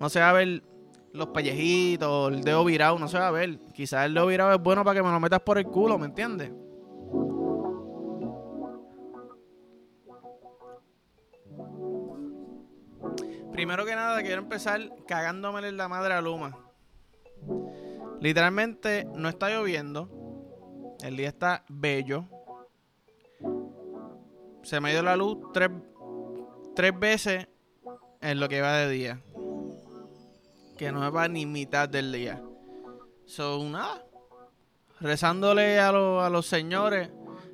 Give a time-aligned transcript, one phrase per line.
[0.00, 0.62] no se va a ver
[1.12, 3.58] los pellejitos, el dedo virado, no se va a ver.
[3.72, 6.06] Quizás el dedo virado es bueno para que me lo metas por el culo, ¿me
[6.06, 6.52] entiendes?
[13.52, 16.58] Primero que nada, quiero empezar cagándome la madre a Luma.
[18.20, 20.10] Literalmente no está lloviendo.
[21.02, 22.26] El día está bello.
[24.62, 25.70] Se me dio la luz tres,
[26.74, 27.48] tres veces
[28.20, 29.22] en lo que va de día.
[30.76, 32.42] Que no va ni mitad del día.
[33.24, 34.04] Son nada.
[35.00, 37.10] Rezándole a, a los señores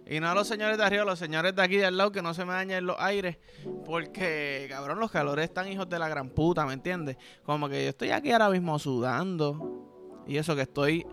[0.07, 2.13] y no a los señores de arriba, a los señores de aquí de al lado,
[2.13, 3.39] que no se me dañen los aires.
[3.87, 7.17] Porque, cabrón, los calores están hijos de la gran puta, ¿me entiendes?
[7.45, 10.25] Como que yo estoy aquí ahora mismo sudando.
[10.27, 11.07] Y eso que estoy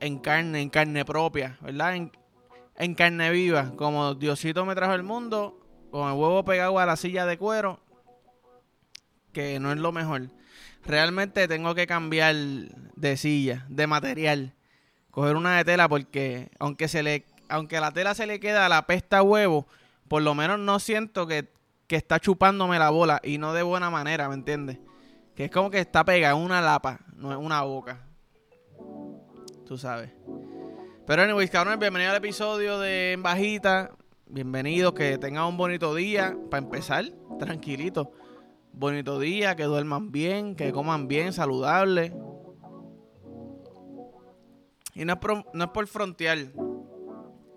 [0.00, 1.96] en carne, en carne propia, ¿verdad?
[1.96, 2.12] En,
[2.76, 3.72] en carne viva.
[3.76, 7.80] Como Diosito me trajo el mundo, con el huevo pegado a la silla de cuero.
[9.32, 10.30] Que no es lo mejor.
[10.84, 14.54] Realmente tengo que cambiar de silla, de material.
[15.10, 18.86] Coger una de tela porque aunque se le aunque la tela se le queda la
[18.86, 19.66] pesta huevo,
[20.06, 21.48] por lo menos no siento que,
[21.88, 24.78] está chupándome la bola y no de buena manera, ¿me entiendes?
[25.34, 28.04] Que es como que está pegada en una lapa, no es una boca.
[29.66, 30.10] Tú sabes.
[31.06, 33.92] Pero anyways, cabrón, bienvenido al episodio de En Bajita.
[34.26, 36.36] Bienvenidos, que tengan un bonito día.
[36.50, 37.06] Para empezar,
[37.38, 38.12] tranquilito.
[38.72, 42.12] Bonito día, que duerman bien, que coman bien, saludable.
[44.94, 45.18] Y no es,
[45.52, 46.38] no es por frontear.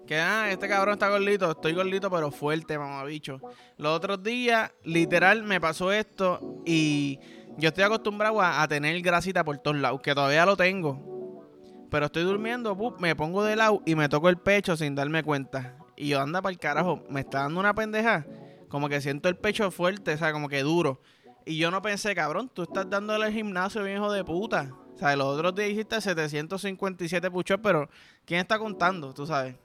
[0.06, 3.40] Que ah, este cabrón está gordito, estoy gordito pero fuerte, mamabicho.
[3.78, 7.20] Los otros días, literal, me pasó esto y
[7.58, 11.48] yo estoy acostumbrado a, tener grasita por todos lados, que todavía lo tengo.
[11.90, 15.78] Pero estoy durmiendo, me pongo de lado y me toco el pecho sin darme cuenta.
[15.96, 18.26] Y yo anda para el carajo, me está dando una pendeja.
[18.72, 21.02] Como que siento el pecho fuerte, o sea, como que duro.
[21.46, 24.72] Y yo no pensé, cabrón, tú estás dándole al gimnasio, hijo de puta.
[24.96, 27.90] O sea, los otros días hiciste 757 puchos, pero
[28.24, 29.14] ¿quién está contando?
[29.14, 29.56] Tú sabes.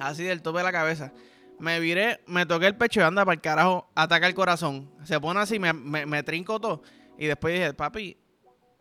[0.00, 1.12] Así del tope de la cabeza.
[1.60, 4.90] Me viré, me toqué el pecho y anda para el carajo, ataca el corazón.
[5.04, 6.82] Se pone así, me, me, trinco todo.
[7.18, 8.16] Y después dije, papi,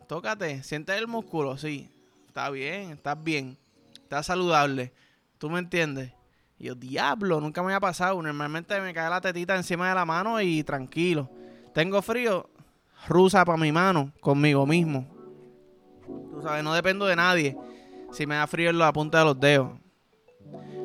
[0.07, 1.91] tócate, siente el músculo, sí.
[2.27, 3.59] Está bien, estás bien.
[4.01, 4.93] Estás saludable.
[5.37, 6.16] ¿Tú me entiendes?
[6.59, 8.21] Y yo, diablo, nunca me había pasado.
[8.21, 11.29] Normalmente me cae la tetita encima de la mano y tranquilo.
[11.73, 12.49] Tengo frío,
[13.07, 15.07] rusa para mi mano, conmigo mismo.
[16.05, 17.57] Tú sabes, no dependo de nadie.
[18.11, 19.71] Si me da frío en la punta de los dedos.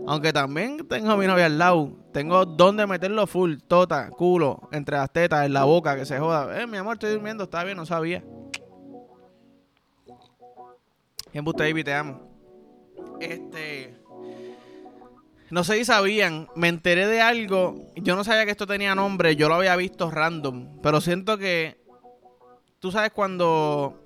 [0.07, 1.93] Aunque también tengo a mi novia al lado.
[2.13, 6.61] Tengo donde meterlo full, tota, culo, entre las tetas, en la boca, que se joda.
[6.61, 8.23] Eh, mi amor, estoy durmiendo, está bien, no sabía.
[11.33, 12.21] Bien, usted, te amo.
[13.21, 14.02] Este.
[15.53, 17.75] No sé si sabían, me enteré de algo.
[17.97, 20.81] Yo no sabía que esto tenía nombre, yo lo había visto random.
[20.83, 21.77] Pero siento que.
[22.81, 24.03] Tú sabes cuando.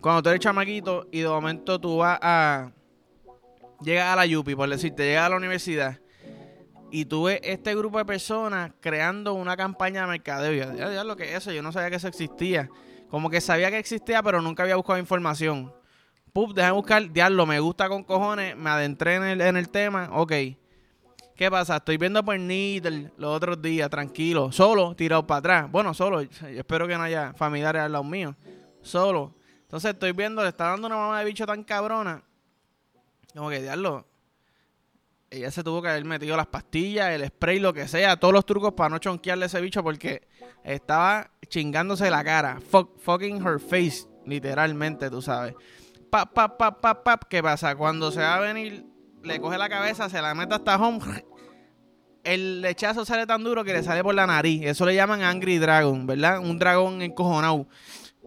[0.00, 2.72] Cuando tú eres chamaquito y de momento tú vas a
[3.80, 6.00] llegas a la Yupi, por decirte, llegas a la universidad
[6.90, 10.74] y tú ves este grupo de personas creando una campaña de mercadeo.
[10.74, 12.70] Ya, ya, lo que es eso, yo no sabía que eso existía.
[13.08, 15.72] Como que sabía que existía, pero nunca había buscado información.
[16.32, 20.10] Pup, déjame buscar, diablo, me gusta con cojones, me adentré en el, en el tema,
[20.12, 20.32] ok.
[21.38, 21.76] ¿Qué pasa?
[21.76, 25.70] Estoy viendo por Needle los otros días, tranquilo, solo, tirado para atrás.
[25.70, 28.34] Bueno, solo, espero que no haya familiares al lado mío.
[28.82, 29.34] Solo.
[29.62, 32.24] Entonces estoy viendo, le está dando una mamá de bicho tan cabrona
[33.38, 34.04] como que, diablo,
[35.30, 38.44] ella se tuvo que haber metido las pastillas, el spray, lo que sea, todos los
[38.44, 40.26] trucos para no chonquearle a ese bicho porque
[40.64, 42.58] estaba chingándose la cara.
[42.98, 45.54] fucking her face, literalmente, tú sabes.
[46.10, 47.24] Pap, pap, pap, pap, pap.
[47.28, 47.76] ¿Qué pasa?
[47.76, 48.84] Cuando se va a venir,
[49.22, 51.00] le coge la cabeza, se la mete hasta home.
[52.24, 54.62] El lechazo sale tan duro que le sale por la nariz.
[54.64, 56.40] Eso le llaman Angry Dragon, ¿verdad?
[56.40, 57.66] Un dragón encojonado.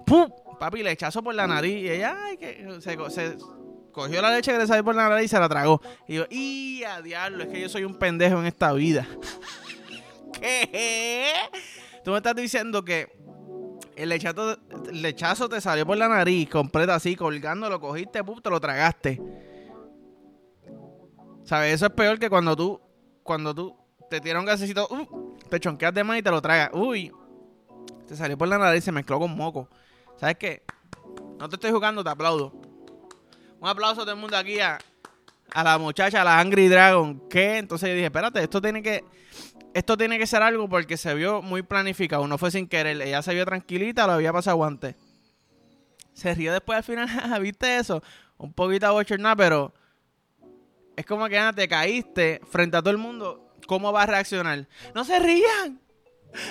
[0.06, 0.30] ¡Pum!
[0.60, 1.84] Papi, lechazo por la nariz.
[1.84, 2.98] Y ella, ay, que se,
[3.92, 5.82] cogió la leche que le salió por la nariz y se la tragó.
[6.08, 7.44] Y yo, ¡y a diablo!
[7.44, 9.08] Es que yo soy un pendejo en esta vida.
[10.40, 11.34] ¿Qué?
[12.04, 13.12] Tú me estás diciendo que
[13.96, 14.58] el lechazo,
[14.92, 19.22] lechazo te salió por la nariz, completa así, colgando, lo cogiste, te lo tragaste.
[21.52, 21.74] ¿Sabes?
[21.74, 22.80] Eso es peor que cuando tú,
[23.24, 23.76] cuando tú
[24.10, 26.70] te tiras un gasecito, uh, te chonqueas de más y te lo tragas.
[26.72, 27.12] Uy,
[28.08, 29.68] te salió por la nariz y se mezcló con moco.
[30.16, 30.64] ¿Sabes qué?
[31.38, 32.54] No te estoy jugando, te aplaudo.
[33.60, 34.80] Un aplauso a todo el mundo aquí a,
[35.54, 37.22] la muchacha, a la Angry Dragon.
[37.30, 37.58] ¿Qué?
[37.58, 39.04] Entonces yo dije, espérate, esto tiene que
[39.74, 43.02] esto tiene que ser algo porque se vio muy planificado, no fue sin querer.
[43.02, 44.96] Ella se vio tranquilita, lo había pasado antes.
[46.14, 47.10] Se rió después al final,
[47.42, 48.02] ¿viste eso?
[48.38, 49.74] Un poquito abochornada, pero
[51.02, 53.56] es como que te caíste frente a todo el mundo.
[53.68, 54.68] ¿Cómo va a reaccionar?
[54.94, 55.82] ¡No se rían!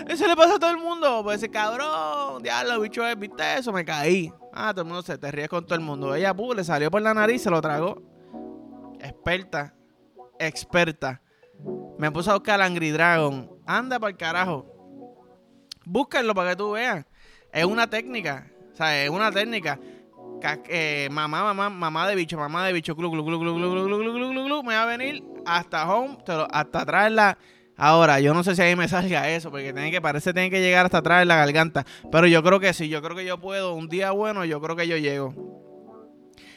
[0.09, 1.23] Eso le pasa a todo el mundo.
[1.23, 4.33] Pues ese cabrón, diablo, bicho, viste eso, me caí.
[4.53, 6.17] Ah, todo el mundo se te ríe con todo el mundo.
[6.17, 8.03] Ella, pu, le salió por la nariz, se lo tragó.
[9.01, 9.73] Experta,
[10.41, 11.23] experta.
[11.97, 13.57] Me puse a buscar Angry Dragon.
[13.67, 14.67] Anda para el carajo.
[15.85, 17.07] Búsquenlo para que tú veas.
[17.53, 18.51] Es una técnica.
[18.73, 19.79] O sea, es una técnica.
[21.11, 24.33] Mamá, mamá, mamá de bicho, mamá de bicho, clu, clu, clu, clu, clu, clu, clu,
[24.33, 26.19] clu, clu, me va a venir hasta home,
[26.51, 27.39] hasta atrás la
[27.83, 30.51] Ahora, yo no sé si ahí me salga eso, porque tiene que, parece que tiene
[30.51, 31.87] que llegar hasta atrás en la garganta.
[32.13, 33.73] Pero yo creo que sí, yo creo que yo puedo.
[33.73, 35.35] Un día bueno, yo creo que yo llego.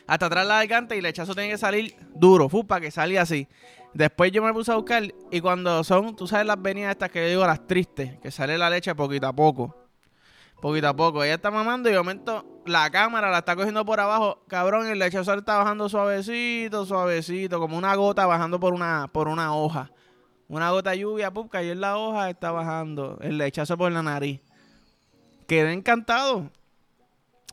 [0.06, 3.48] Hasta atrás la garganta y el lechazo tiene que salir duro, para que salga así.
[3.94, 5.02] Después yo me puse a buscar
[5.32, 8.58] y cuando son, tú sabes las venidas estas que yo digo, las tristes, que sale
[8.58, 9.83] la leche poquito a poco.
[10.64, 11.22] Poquito a poco.
[11.26, 14.46] Ella está mamando y de momento la cámara la está cogiendo por abajo.
[14.48, 19.54] Cabrón, el lechazo está bajando suavecito, suavecito, como una gota bajando por una, por una
[19.54, 19.92] hoja.
[20.48, 23.18] Una gota de lluvia, pum, cayó en la hoja, está bajando.
[23.20, 24.40] El lechazo por la nariz.
[25.50, 26.50] Quedé encantado.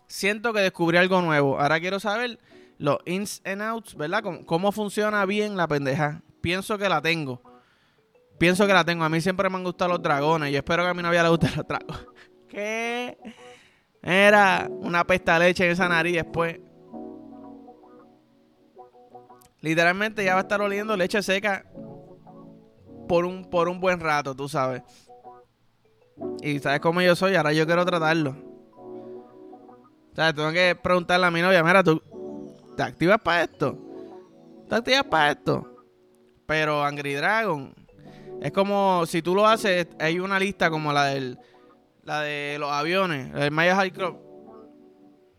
[0.07, 1.61] Siento que descubrí algo nuevo.
[1.61, 2.39] Ahora quiero saber
[2.79, 4.23] los ins and outs, ¿verdad?
[4.47, 6.23] Cómo, funciona bien la pendeja.
[6.41, 7.43] Pienso que la tengo.
[8.39, 9.03] Pienso que la tengo.
[9.03, 10.53] A mí siempre me han gustado los dragones.
[10.53, 12.10] Y espero que a mi novia le gusten los dragones.
[12.51, 13.17] ¿Qué?
[14.03, 16.59] Era una pesta leche en esa nariz después.
[19.61, 21.65] Literalmente ya va a estar oliendo leche seca
[23.09, 24.83] por un, por un buen rato, tú sabes.
[26.43, 28.37] Y sabes cómo yo soy, ahora yo quiero tratarlo.
[30.13, 32.03] O sea, tengo que preguntarle a mi novia, mira, ¿tú
[32.77, 33.79] te activas para esto?
[34.69, 35.85] ¿Te activas para esto?
[36.47, 37.73] Pero Angry Dragon
[38.41, 41.39] es como si tú lo haces, hay una lista como la del
[42.03, 44.19] la de los aviones, el Maya High Club.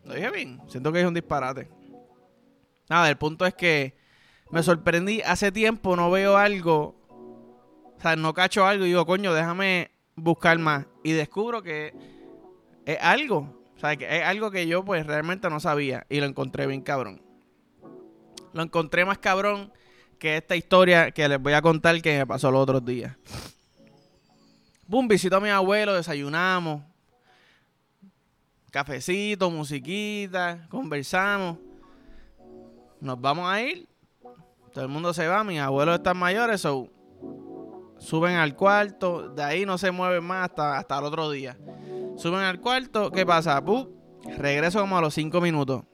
[0.04, 1.70] Lo dije bien, siento que es un disparate.
[2.88, 3.96] Nada, el punto es que
[4.50, 7.02] me sorprendí, hace tiempo no veo algo
[8.02, 10.86] o sea, no cacho algo y digo, coño, déjame buscar más.
[11.04, 11.94] Y descubro que
[12.84, 13.64] es algo.
[13.76, 16.04] O sea, que es algo que yo pues realmente no sabía.
[16.08, 17.22] Y lo encontré bien cabrón.
[18.54, 19.72] Lo encontré más cabrón
[20.18, 23.16] que esta historia que les voy a contar que me pasó los otros días.
[24.92, 26.82] Boom, visito a mi abuelo, desayunamos.
[28.70, 31.56] Cafecito, musiquita, conversamos.
[33.00, 33.88] Nos vamos a ir.
[34.70, 36.90] Todo el mundo se va, mis abuelos están mayores, so
[37.96, 41.56] Suben al cuarto, de ahí no se mueven más hasta, hasta el otro día.
[42.18, 43.62] Suben al cuarto, ¿qué pasa?
[44.36, 45.84] regreso como a los cinco minutos.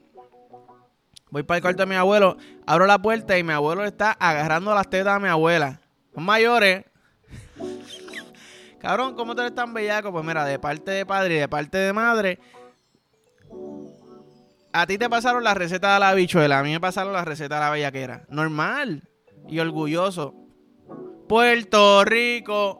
[1.29, 2.35] Voy para el cuarto de mi abuelo,
[2.67, 5.79] abro la puerta y mi abuelo está agarrando las tetas a mi abuela.
[6.13, 6.83] Son mayores.
[8.79, 10.11] Cabrón, ¿cómo te están bellaco?
[10.11, 12.39] Pues mira, de parte de padre y de parte de madre.
[14.71, 17.55] A ti te pasaron la receta de la bichuela, a mí me pasaron la receta
[17.55, 18.25] de la bellaquera.
[18.29, 19.09] Normal
[19.47, 20.33] y orgulloso.
[21.27, 22.79] Puerto Rico.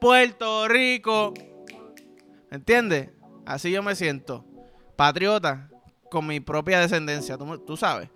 [0.00, 1.34] Puerto Rico.
[2.50, 3.10] ¿Me entiendes?
[3.44, 4.44] Así yo me siento.
[4.96, 5.68] Patriota
[6.10, 8.08] con mi propia descendencia, tú, sabes.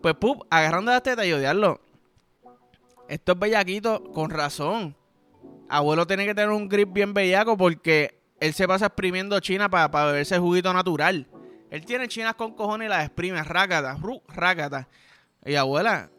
[0.00, 1.80] Pues, pup, agarrando las tetas y odiarlo.
[3.08, 4.96] Esto es bellaquito con razón.
[5.72, 10.04] Abuelo tiene que tener un grip bien bellaco porque él se pasa exprimiendo china para
[10.04, 11.26] beberse juguito natural.
[11.70, 13.96] Él tiene chinas con cojones y las exprime, rácata,
[14.28, 14.86] rácata.
[15.46, 16.10] Y abuela,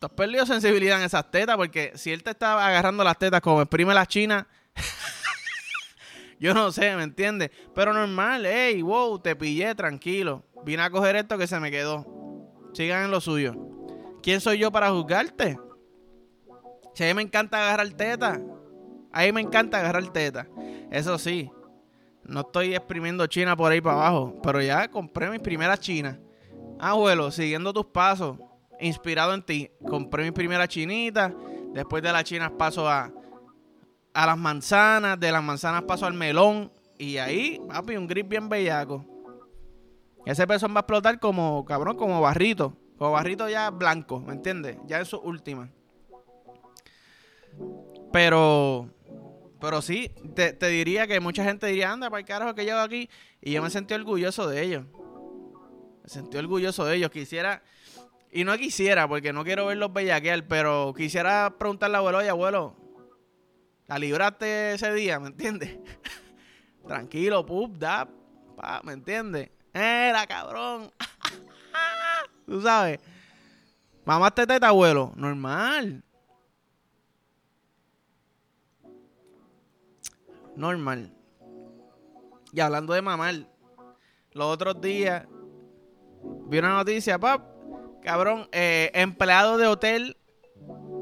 [0.00, 3.60] has perdido sensibilidad en esas tetas porque si él te está agarrando las tetas como
[3.60, 4.46] exprime la china,
[6.38, 7.50] yo no sé, ¿me entiendes?
[7.74, 10.44] Pero normal, hey, wow, te pillé, tranquilo.
[10.64, 12.06] Vine a coger esto que se me quedó.
[12.72, 13.56] Sigan en lo suyo.
[14.22, 15.58] ¿Quién soy yo para juzgarte?
[16.94, 18.40] Si a mí me encanta agarrar tetas.
[19.12, 20.46] A mí me encanta agarrar tetas.
[20.90, 21.50] Eso sí,
[22.24, 24.34] no estoy exprimiendo China por ahí para abajo.
[24.42, 26.18] Pero ya compré mis primeras chinas.
[26.78, 28.38] Abuelo, siguiendo tus pasos
[28.80, 29.70] inspirado en ti.
[29.86, 31.34] Compré mi primera chinita.
[31.72, 33.12] Después de las chinas paso a,
[34.12, 35.18] a las manzanas.
[35.18, 36.72] De las manzanas paso al melón.
[36.98, 39.04] Y ahí, papi, un grip bien bellaco.
[40.24, 42.76] Ese pezón va a explotar como, cabrón, como barrito.
[42.96, 44.78] Como barrito ya blanco, ¿me entiendes?
[44.86, 45.70] Ya en su última.
[48.12, 48.88] Pero,
[49.60, 52.80] pero sí, te, te, diría que mucha gente diría, anda, para el carajo que llevo
[52.80, 53.10] aquí.
[53.40, 54.84] Y yo me sentí orgulloso de ellos.
[56.02, 57.10] Me sentí orgulloso de ellos.
[57.10, 57.62] Quisiera,
[58.30, 62.76] y no quisiera, porque no quiero verlos bellaquear, pero quisiera preguntarle al abuelo, oye, abuelo,
[63.86, 65.18] ¿la libraste ese día?
[65.20, 65.78] ¿Me entiendes?
[66.86, 68.08] Tranquilo, pup, da,
[68.56, 69.50] pa, ¿me entiendes?
[69.72, 70.90] Era cabrón.
[72.46, 73.00] Tú sabes.
[74.04, 75.12] Mamaste teta, abuelo.
[75.16, 76.04] Normal.
[80.56, 81.12] Normal.
[82.52, 83.34] Y hablando de mamar,
[84.32, 85.26] los otros días
[86.48, 87.54] vi una noticia, pap,
[88.04, 90.18] Cabrón, eh, empleado de hotel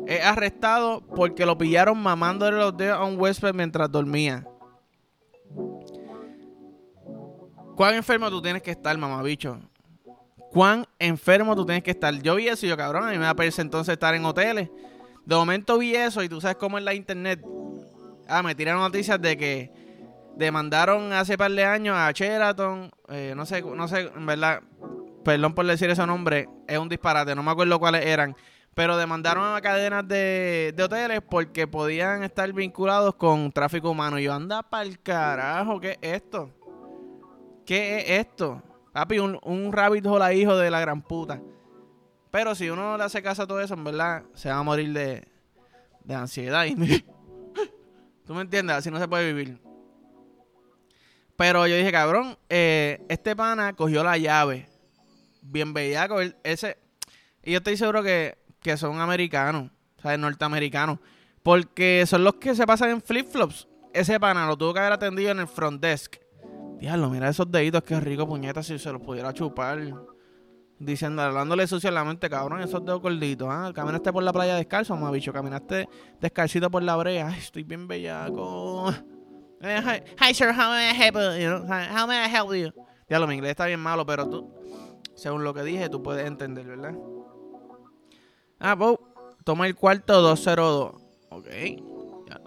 [0.06, 4.46] es arrestado porque lo pillaron mamándole los dedos a un huésped mientras dormía.
[7.74, 9.58] ¿Cuán enfermo tú tienes que estar, mamabicho?
[10.52, 12.14] ¿Cuán enfermo tú tienes que estar?
[12.22, 14.70] Yo vi eso y yo, cabrón, a mí me da pereza entonces estar en hoteles.
[15.24, 17.44] De momento vi eso y tú sabes cómo es la internet.
[18.34, 19.70] Ah, me tiraron noticias de que
[20.36, 22.90] demandaron hace par de años a Sheraton.
[23.10, 24.62] Eh, no sé, no sé, en verdad,
[25.22, 28.34] perdón por decir ese nombre, es un disparate, no me acuerdo cuáles eran.
[28.74, 34.18] Pero demandaron a cadenas de, de hoteles porque podían estar vinculados con tráfico humano.
[34.18, 36.48] Y yo, anda el carajo, ¿qué es esto?
[37.66, 38.62] ¿Qué es esto?
[38.94, 41.38] Papi, un, un rabbit hole hijo de la gran puta.
[42.30, 44.90] Pero si uno le hace caso a todo eso, en verdad, se va a morir
[44.94, 45.28] de,
[46.02, 46.64] de ansiedad.
[46.74, 47.04] Y
[48.26, 48.76] ¿Tú me entiendes?
[48.76, 49.58] Así no se puede vivir.
[51.36, 54.68] Pero yo dije, cabrón, eh, este pana cogió la llave.
[55.40, 56.20] Bien bellaco.
[56.44, 56.78] ese,
[57.42, 59.70] y yo estoy seguro que, que son americanos.
[59.98, 60.98] O sea, norteamericanos.
[61.42, 63.66] Porque son los que se pasan en flip-flops.
[63.92, 66.16] Ese pana lo tuvo que haber atendido en el front desk.
[66.78, 69.78] Diablo, mira esos deditos, qué rico, puñeta, si se los pudiera chupar.
[70.84, 73.70] Diciendo, hablándole sucio en la mente, cabrón, esos dedos gorditos, ¿ah?
[73.72, 75.32] Caminaste por la playa descalzo, mamá bicho.
[75.32, 75.88] Caminaste
[76.20, 77.30] descalcito por la brea.
[77.38, 78.92] Estoy bien bellaco.
[79.60, 81.64] Eh, hi, sir, how may I help you?
[81.68, 82.72] how may I help you?
[83.08, 84.52] Diablo, mi inglés está bien malo, pero tú,
[85.14, 86.94] según lo que dije, tú puedes entender, ¿verdad?
[88.58, 88.98] Ah, Bo,
[89.44, 90.94] toma el cuarto 202.
[91.30, 91.91] Ok.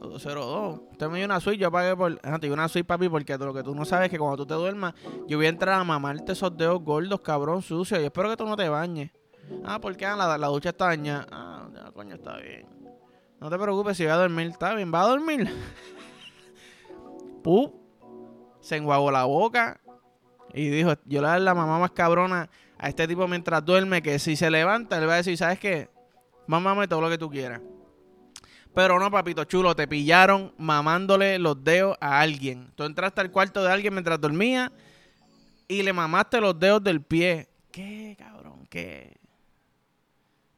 [0.10, 0.80] 202.
[0.92, 2.20] Usted me dio una suite, yo pagué por.
[2.24, 4.38] Ah, te dio una suite, papi, porque lo que tú no sabes es que cuando
[4.38, 4.94] tú te duermas,
[5.28, 8.00] yo voy a entrar a mamarte esos dedos gordos, cabrón, sucios.
[8.00, 9.12] Y espero que tú no te bañes.
[9.64, 11.28] Ah, porque ah, la, la ducha está dañada.
[11.32, 12.68] Ah, ya, coño, está bien.
[13.40, 14.92] No te preocupes, si va a dormir, está bien.
[14.94, 15.50] ¿Va a dormir?
[17.44, 17.72] Puh.
[18.60, 19.80] Se enguagó la boca.
[20.54, 23.64] Y dijo, yo le voy a dar la mamá más cabrona a este tipo mientras
[23.64, 25.90] duerme, que si se levanta, le va a decir, ¿sabes qué?
[26.48, 27.62] Mamá, todo lo que tú quieras.
[28.76, 32.72] Pero no, papito chulo, te pillaron mamándole los dedos a alguien.
[32.76, 34.70] Tú entraste al cuarto de alguien mientras dormía
[35.70, 37.48] y le mamaste los dedos del pie.
[37.72, 38.68] ¿Qué, cabrón?
[38.70, 39.16] ¿Qué?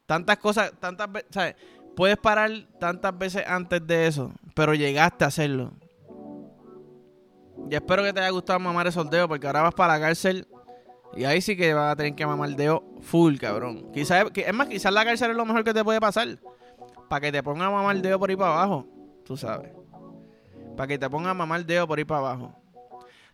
[0.04, 1.54] Tantas cosas, tantas veces, ¿sabes?
[1.94, 5.72] Puedes parar tantas veces antes de eso, pero llegaste a hacerlo.
[7.70, 10.48] Y espero que te haya gustado mamar esos dedos, porque ahora vas para la cárcel
[11.14, 13.92] y ahí sí que vas a tener que mamar el dedo full, cabrón.
[13.92, 16.38] Quizás, es más, quizás la cárcel es lo mejor que te puede pasar
[17.08, 18.86] para que te ponga a mamar el dedo por ahí para abajo.
[19.24, 19.72] Tú sabes.
[20.76, 22.54] Para que te ponga a mamar el dedo por ahí para abajo.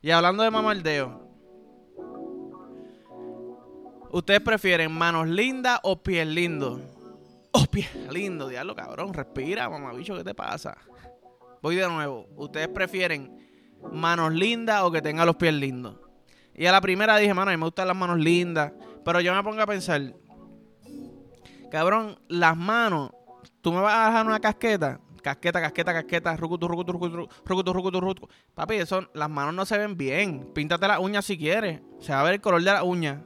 [0.00, 1.24] Y hablando de mamar el dedo.
[4.10, 6.80] ¿Ustedes prefieren manos lindas o pies lindos?
[7.50, 9.12] Oh, pies lindos, diablo, cabrón.
[9.12, 10.76] Respira, mamabicho, ¿qué te pasa?
[11.60, 12.26] Voy de nuevo.
[12.36, 13.36] ¿Ustedes prefieren
[13.92, 15.96] manos lindas o que tenga los pies lindos?
[16.54, 18.72] Y a la primera dije, mano, a mí me gustan las manos lindas.
[19.04, 20.14] Pero yo me pongo a pensar,
[21.70, 23.10] cabrón, las manos
[23.64, 28.00] tú me vas a dejar una casqueta, casqueta, casqueta, casqueta, rucutu, rucutu, rucutu, rucutu, rucutu,
[28.00, 28.28] rucutu.
[28.54, 30.50] Papi, eso, las manos no se ven bien.
[30.52, 31.80] Píntate las uñas si quieres.
[31.98, 33.24] Se va a ver el color de la uña.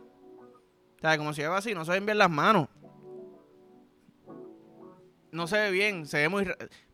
[0.96, 2.68] O sea, como si va así, no se ven bien las manos.
[5.32, 6.46] No se ve bien, se ve muy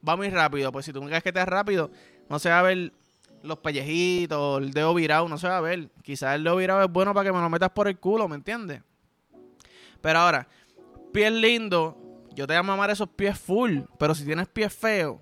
[0.08, 0.72] va muy rápido.
[0.72, 1.90] Pues si tú me casquetas rápido,
[2.30, 2.94] no se va a ver
[3.42, 5.90] los pellejitos, el dedo virado, no se va a ver.
[6.02, 8.36] Quizás el dedo virado es bueno para que me lo metas por el culo, ¿me
[8.36, 8.80] entiendes?
[10.00, 10.48] Pero ahora,
[11.12, 12.03] piel lindo,
[12.34, 15.18] yo te voy a mamar esos pies full, pero si tienes pies feos,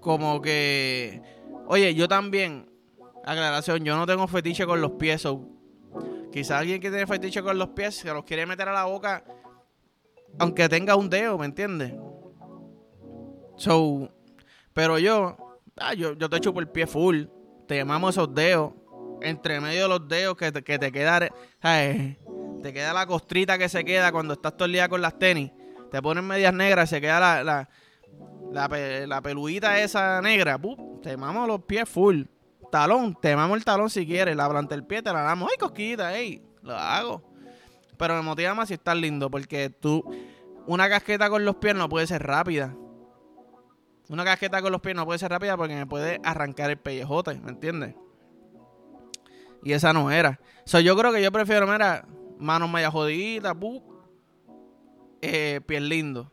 [0.00, 1.20] como que,
[1.66, 2.70] oye, yo también,
[3.24, 5.26] aclaración, yo no tengo fetiche con los pies,
[6.32, 9.24] quizás alguien que tiene fetiche con los pies se los quiere meter a la boca,
[10.38, 11.92] aunque tenga un dedo, ¿me entiendes?
[13.56, 14.10] So,
[14.72, 15.36] pero yo,
[15.76, 17.24] ah, yo, yo te chupo el pie full,
[17.66, 18.72] te mamo esos dedos,
[19.22, 21.28] entre medio de los dedos que te, que te queda,
[21.60, 25.50] te queda la costrita que se queda cuando estás todo con las tenis.
[25.96, 27.70] Te ponen medias negras, se queda la, la,
[28.52, 30.60] la, la peludita esa negra.
[31.02, 32.24] te mamo los pies full.
[32.70, 34.36] Talón, te mamo el talón si quieres.
[34.36, 35.48] La planta del pie te la damos.
[35.50, 36.14] ¡Ay, cosquita!
[36.14, 36.44] ¡Ey!
[36.60, 37.22] Lo hago.
[37.96, 40.04] Pero me motiva más si estás lindo, porque tú,
[40.66, 42.76] una casqueta con los pies no puede ser rápida.
[44.10, 47.40] Una casqueta con los pies no puede ser rápida porque me puede arrancar el pellejote,
[47.40, 47.94] ¿me entiendes?
[49.64, 50.40] Y esa no era.
[50.58, 52.06] O sea, yo creo que yo prefiero, mira,
[52.38, 53.56] manos media jodiditas,
[55.26, 56.30] eh, piel lindo.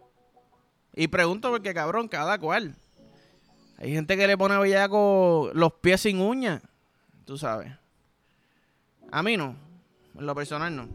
[0.95, 2.75] Y pregunto porque, cabrón, cada cual.
[3.77, 6.62] Hay gente que le pone bellaco los pies sin uñas.
[7.25, 7.71] Tú sabes.
[9.12, 9.55] A mí no.
[10.17, 10.88] En lo personal no.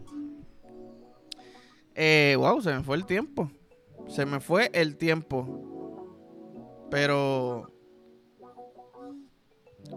[1.95, 3.51] Eh, wow, se me fue el tiempo.
[4.07, 6.17] Se me fue el tiempo.
[6.91, 7.73] Pero...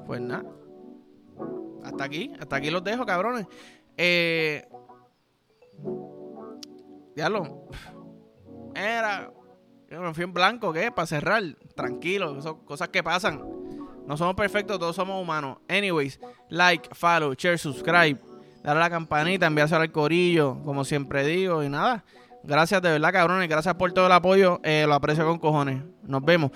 [0.06, 0.46] Pues nada.
[1.84, 2.34] Hasta aquí.
[2.40, 3.46] Hasta aquí los dejo, cabrones.
[3.98, 4.68] Eh,
[7.30, 7.68] lo
[8.76, 9.32] Era
[9.90, 10.92] Me fui en blanco, ¿qué?
[10.92, 11.44] Para cerrar.
[11.76, 13.42] Tranquilo, son cosas que pasan.
[14.08, 15.58] No somos perfectos, todos somos humanos.
[15.70, 18.20] Anyways, like, follow, share, subscribe.
[18.64, 21.64] Darle a la campanita, enviarse al corillo, como siempre digo.
[21.64, 22.04] Y nada,
[22.44, 23.50] gracias de verdad, cabrones.
[23.50, 24.60] Gracias por todo el apoyo.
[24.64, 25.84] Eh, lo aprecio con cojones.
[26.04, 26.52] Nos vemos.